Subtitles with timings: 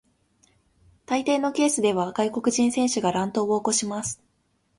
[1.05, 4.19] 大抵のケースでは外国人選手が乱闘を起こします。